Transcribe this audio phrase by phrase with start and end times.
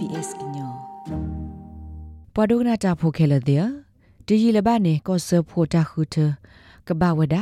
[0.00, 0.72] SBS ကညော
[2.34, 3.66] ပဒုကနာတာဖိုခဲလတဲ့
[4.26, 6.16] ဒီရီလဘနေကောဆဖိုတာခုတ
[6.86, 7.36] ကဘာဝဒ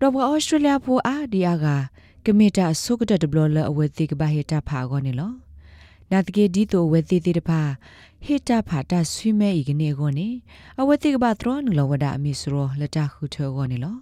[0.00, 1.66] တော့ဘဩစတြေးလျဖိုအာဒီယာက
[2.24, 5.32] ကမီတာဆုကတဒဘလလအဝဲတိကဘာဟေတာဖာကောနေလော
[6.10, 7.60] နာတကေဒီတိုဝဲတိတိတဖာ
[8.24, 10.28] ဟေတာဖာတာဆွေမဲဤကနေကောနေ
[10.80, 13.96] အဝဲတိကဘာသရောနလဝဒအမီစရောလတာခုထောကောနေလော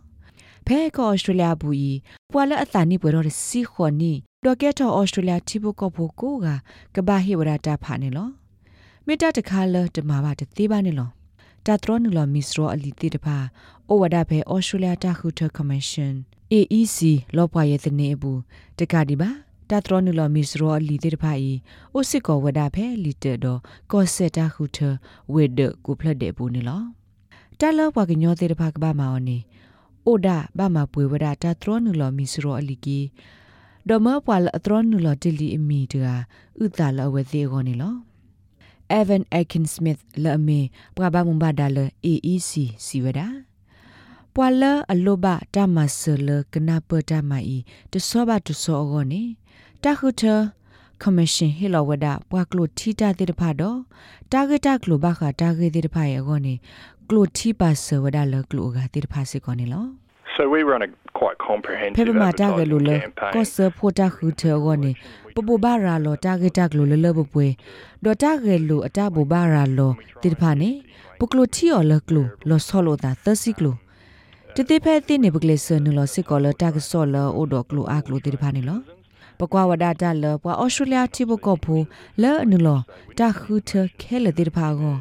[0.67, 1.93] ဖဲကောဩစတြေးလျဘူဤ
[2.33, 4.13] ပွာလအတန်နိပွဲတော်စီခွန်နီ
[4.47, 6.47] ဒေါ်ကက်တော်ဩစတြေးလျတိဘကောဖိုကိုက
[6.95, 8.29] ကဘာဟေဝရတာဖာနေလော
[9.07, 11.11] မေတ္တာတခါလတမဘာတသေးပါနေလော
[11.67, 13.37] တာထရနူလမစ္စရောအလီတိတဖာ
[13.89, 16.15] အိုဝဒဖဲဩစတြေးလျတာခုထကမရှင်
[16.53, 16.99] AEC
[17.37, 18.41] လောပွားရဲ့တနေဘူး
[18.79, 19.31] တကဒီပါ
[19.71, 21.53] တာထရနူလမစ္စရောအလီတိတဖာဤ
[21.95, 23.61] အိုစစ်ကောဝဒဖဲလီတတော့
[23.93, 24.79] ကောစတာခုထ
[25.33, 26.83] ဝေဒကိုဖလက်တဲ့ဘူးနေလော
[27.61, 29.39] တာလောပွားကညောသေးတဖာကဘာမောနေ
[30.07, 33.01] အိုဒါဘာမပွေဝဒတာထရနူလမစ္စရောအလီကီ
[33.89, 36.07] ဒမပွာလအထရနူလတလီအမီတက
[36.63, 37.95] ဥတာလဝဲသေးကောနေလော
[38.99, 40.61] Evan Akin Smith လအမေ
[40.95, 42.53] ပကဘာမုံဘာဒါလ AEC
[42.87, 43.27] စီဝဒာ
[44.35, 47.59] ပွာလအလောဘတာမဆလကနာပတာမီ
[47.93, 49.23] တဆောဘတဆောဂောနေ
[49.83, 50.23] တခုထ
[51.03, 53.79] commission ဟီလဝဒပွာကလိုထီတာတေတဖာတော့
[54.33, 56.55] တာဂက်တာကလိုဘခတာဂက်တေတဖာရဲ့ဂောနေ
[57.09, 60.02] ကလိုထီပါဆဝဒလကလိုကတေတဖာစေကောနေလော
[60.37, 60.89] So we run a
[61.19, 62.91] quite comprehensive ဖေမတာဂလူလ
[63.35, 64.91] ကောဆဖိုတာခူထေဂောနေ
[65.35, 67.47] ပပဘာရာလောတာဂက်တာဂလူလလဘပွေ
[68.05, 70.71] ဒေါ်တာဂဲလူအတဘဘာရာလောတိတဖာနေ
[71.19, 73.73] ပကလိုတီော်လကလူလောဆောလိုတာသစီကလူ
[74.55, 78.79] တတိဖဲတိနေပကလေဆနလောစစ်ကောလတာဂဆောလအိုဒကလူအကလူတိတဖာနေလော
[79.39, 81.75] ပကွာဝဒတာလပွာအော်စတြေးလျတိဘကောဖူ
[82.23, 82.79] လဲနလော
[83.19, 84.97] တာခူထခဲလတိတဖာကော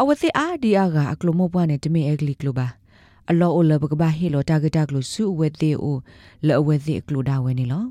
[0.00, 2.68] အဝသိအာဒီအာကအကလူမောပွားနေတမေအကလီကလူပါ
[3.30, 5.96] အလောအလဘကဘာဟီလိုတာဂတာကလူစုဝဲသေးအို
[6.46, 7.84] လောအဝဲသေးကလူဒါဝဲနေလော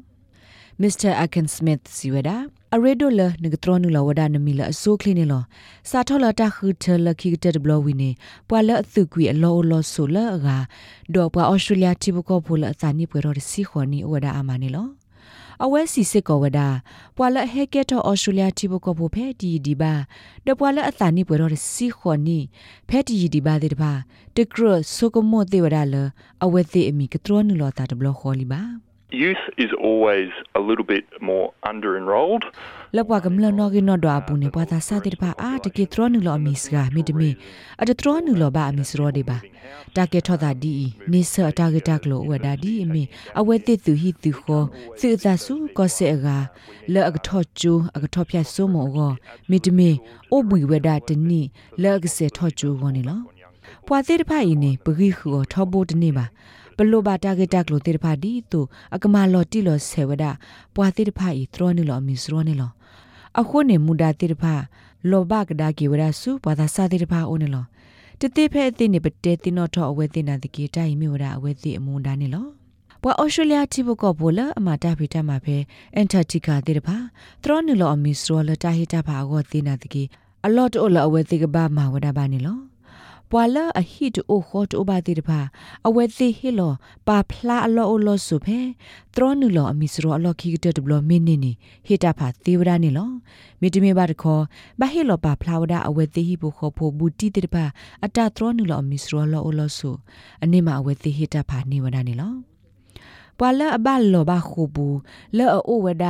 [0.81, 1.11] Mr.
[1.23, 2.35] Akin Smith siweda
[2.71, 5.39] aredo le nigtronu la wada nami la so clean lo
[5.89, 8.09] sa thola ta khu the la ki te blo wi ne
[8.47, 10.57] pwa la thu kwi alo lo so la ga
[11.13, 13.99] do pwa australia ti bu ko phu la sa ni pwe ro si kho ni
[14.11, 14.96] wada amane lo အဝဲ
[15.93, 16.59] စီစစ်ကောဝဒ
[17.17, 19.93] ပွာလဟဲကက်တော့ဩစတြေးလျတိဘကဖို့ဖဲဒီဒီပါ
[20.45, 22.39] တပွာလအသနိပွဲတော့စီခွန်နီ
[22.89, 23.91] ဖဲဒီဒီပါတဲ့တပါ
[24.35, 24.61] တကရ
[24.95, 25.95] ဆုကမောတေဝဒလ
[26.43, 32.43] အဝဲသေးအမိကထရနူလောတာတဘလခေါ်လီပါ Youth is always a little bit more under enrolled.
[32.97, 37.29] လပွားကမလနော်ကိနော်ဒွာပူနေပွားသာစတဲ့တပါအာတကေထရနူလောအမီစကမိတမီ
[37.81, 39.37] အတထရနူလောဘာအမီစရောဒီပါ
[39.95, 40.73] တာကေထောတာဒီ
[41.11, 43.03] နေဆတာကေတက်လောဝဒါဒီအမီ
[43.39, 44.63] အဝဲတိသူဟီသူခော
[44.99, 46.27] သူသာစုကောစေက
[46.93, 49.11] လဲအကထောချူအကထောဖြတ်ဆုမောကော
[49.49, 49.89] မိတမီ
[50.31, 51.41] အိုဘွေဝဒါတနီ
[51.81, 53.19] လဲကစေထောချူဝနေလော
[53.87, 56.25] ပွာသေးတဖိုင်နေပဂိခောထောဘိုတနေပါ
[56.77, 58.59] ပလိုဘာတာဂက်တက်လိုတေတဖာဒီတူ
[58.95, 60.25] အကမာလော်တီလော်ဆေဝဒ
[60.75, 62.73] ပွာတေတဖာဤသရောနီလော်မီစရောနီလော်
[63.39, 64.53] အခုနေမူဒါတေတဖာ
[65.09, 67.67] လောဘကဒါကီဝရစုပွာသာစာတေတဖာအိုနီလော်
[68.21, 72.49] တတိဖဲအသိနေပတဲတိနောထောအဝဲသိနာတကီတိုင်မြဝဒအဝဲသိအမွန်ဒါနီလော်
[73.01, 75.57] ပွာအော်စတြေးလျတိဘကောဘောလအမတာဖီတမှာဖဲ
[75.95, 76.95] အန်တာတီကာတေတဖာ
[77.43, 80.03] သရောနီလော်အမီစရောလတာဟီတာဖာအောသိနာတကီ
[80.45, 82.59] အလော့တိုလအဝဲသိကဘာမာဝဒဘာနီလော်
[83.31, 85.39] ပွာလာအဟီတိုခေါတိုဘာတိတဖာ
[85.87, 86.73] အဝဲသိဟီလော
[87.07, 88.59] ပါဖလာအလောအလောဆုဖဲ
[89.15, 91.51] သရောနူလောအမီစရောအလောခိကတဘလမင်းနေနေ
[91.87, 93.09] ဟီတာဖာသေဝဒနေလော
[93.61, 94.43] မိတမေဘာတခေါ်
[94.79, 97.65] ဘဟီလောပါဖလာဝဒအဝဲသိဟီဘခေါ်ဖို့ဘူတီတိတဖာ
[98.05, 99.89] အတသရောနူလောအမီစရောလောအလောဆု
[100.43, 102.56] အနေမှာအဝဲသိဟီတာဖာနေဝဒနေလော
[103.37, 104.97] ပွာလအဘလောဘခုဘူး
[105.37, 106.05] လောအိုဝဒ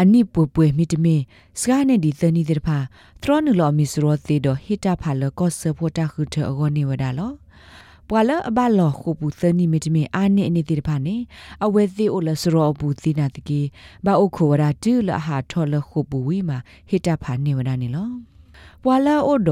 [0.00, 1.16] အနိပွပွမိတမေ
[1.60, 2.78] စကားနဲ့ဒီသနီတဲ့ဖာ
[3.22, 7.32] ထရနူလောမီစရောသေးတော့ဟိတဖာလောကောဆဖို့တာခုထအဂောနေဝဒလော
[8.08, 11.16] ပွာလအဘလောခုဘူးသနီမိတမေအာနိအနေတဲ့ဖာနေ
[11.64, 13.60] အဝဲသေးအိုလစရောဘူးသီနာတကီ
[14.04, 16.58] ဘာအိုခိုဝဒတူလဟာထောလခုဘူးဝီမာ
[16.88, 18.10] ဟိတဖာနေဝဒနေလော
[18.86, 19.50] ဝါလာအိုဒ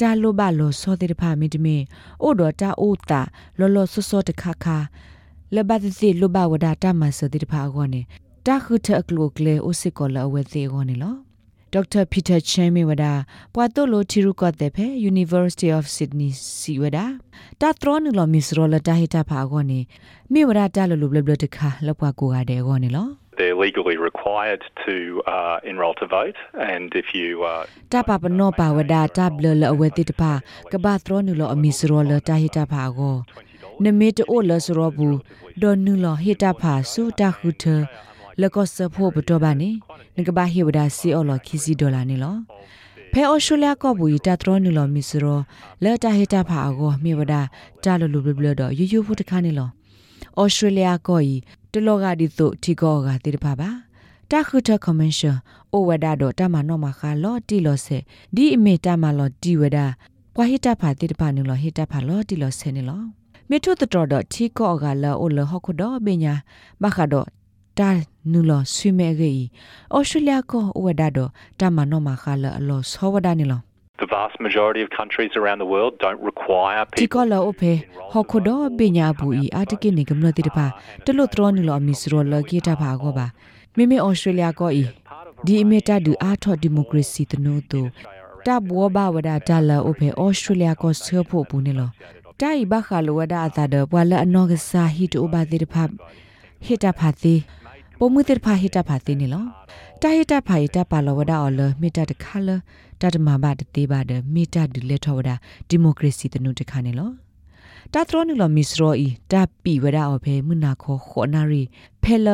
[0.00, 1.76] တာလိုဘလောစောတဲ့ဖာမိတမေ
[2.22, 3.20] အိုဒတာအိုတာ
[3.58, 4.78] လောလောဆောဆောတခါခါ
[5.54, 8.00] လဘတ်စီလဘဝဒတာမဆဒီတဖာဂောနေ
[8.46, 11.14] တာခုထအကလိုကလေအိုစစ်ကောလအဝဲသေးဂောနေလော
[11.72, 13.12] ဒေါက်တာပီတာချမ်မီဝဒါ
[13.54, 17.04] ပွာတိုလိုတီရူကတဲ့ဖဲ University of Sydney စီဝဒါ
[17.60, 19.80] တာထရနူလမစ္စရောလတာဟီတာဖာဂောနေ
[20.32, 26.38] မိဝဒါတာလလူဘလဘလတခါလပွားကိုရတဲ့ဂောနေလော they're legally required to uh, enroll to vote
[26.72, 27.62] and if you uh,
[27.92, 30.32] ta pa pa no pa wada ta blo la awe ti ta pa
[30.70, 33.12] ka ba tro nu lo ami sro la ta hi ta pa go
[33.84, 35.18] နမေတအိုလစရောဘူး
[35.62, 37.64] ဒေါ်နူလဟေတာဖာဆူတာခုထ
[38.40, 39.70] လကောစဖို့ဘတော်ပါနေ
[40.16, 42.36] ငကဘာဟေဝဒါစီအော်လခီစီဒေါ်လာနေလော
[43.12, 45.40] ဖဲအော်စတြေးလျကောဘူတာထရနူလမီစရော
[45.84, 47.40] လဲတာဟေတာဖာအကိုမြေဝဒါ
[47.84, 49.68] တာလလူဘလဘလတော့ယူယူဖို့တခါနေလော
[50.38, 51.34] အော်စတြေးလျကောဤ
[51.72, 53.70] တလောကဒီသို့ထီကောကတိတဖာပါ
[54.30, 55.36] တာခုထကွန်မန်ရှယ်
[55.72, 57.98] အိုဝဒါတော့တမနောမခါလော်တီလော်ဆေ
[58.34, 59.86] ဒီအမေတမလော်တီဝဒါ
[60.34, 63.00] ပွာဟိတဖာတိတဖာနုလော်ဟိတဖာလော်တီလော်ဆေနေလော
[63.50, 66.34] မေထုတတော်တော့ချီကောကလာအိုလဟခုတော့ဘေညာ
[66.82, 67.26] မခါတော့
[67.78, 67.90] တာ
[68.32, 69.46] နုလော်ဆွေမဲကြီး
[69.94, 73.60] ဩစတြေးလျကောဝဒါတော့တမနောမခါလော်အလော်ဆောဝဒါနေလော
[74.02, 77.72] The vast majority of countries around the world don't require ဒီ people ကောလောအဖေ
[78.12, 80.66] ဟခုတော့ပညာဘူးဤအာတကိနေကမလို့တိတပါ
[81.04, 83.26] တလို့တော်နီလောမီစရောလကေတာပါကောပါ
[83.76, 84.82] မိမိဩစတြေးလျကောဤ
[85.46, 87.80] ဒီအမီတာဒူအာထော်ဒီမိုကရေစီတနိုတူ
[88.46, 91.90] တဘောဘာဝဒတာလာအဖေဩစတြေးလျကောဆဖို့ဘူးနေလော
[92.40, 95.74] တိုင်ဘခါလောဝဒအတာဒပွာလအနောကစာဟီတူဘာတိတဖ
[96.64, 97.34] ဟီတာဖာတိ
[97.98, 99.44] ပုံမှုတိတဖဟီတာဖာတိနေလော
[100.02, 102.48] တာဟီတာဖာဟီတာပါလောဝဒအော်လမီတာတခါလ
[103.00, 105.30] တတမဘာတသေးပါဒမီတာဒူလက်ထောဝဒ
[105.68, 107.10] ဒီမိုကရေစီတနုတခါနေလော
[107.92, 111.62] တာထရနုလမစ္စရောဤတာပီဝဒအော်ဖေမနာခောခောနာရီ
[112.02, 112.28] ဖဲလ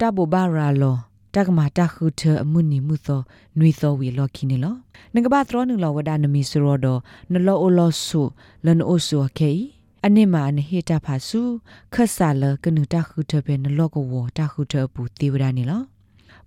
[0.00, 0.96] တာဘဘာရာလော
[1.34, 3.20] တကမာတခုထအမှုနီမှုသော
[3.58, 4.74] နွေသောဝေလော်ခီနေလော
[5.14, 6.86] ငကဘာသရောနုလဝဒနမီစရောဒ
[7.32, 8.22] နလောအိုလောဆု
[8.64, 9.52] လန်အိုဆုခေ
[10.06, 11.42] အနိမာနဟိတဖာစု
[11.94, 15.82] ခဆာလကနုတခုထပဲနလောကဝတခုထပူတေဝဒနေလော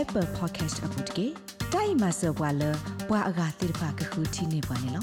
[0.01, 1.25] apple podcast app dot ke
[1.73, 2.71] dai ma so bwa lo
[3.07, 5.01] bwa aga tir pha ka khu thi ne bwa ne lo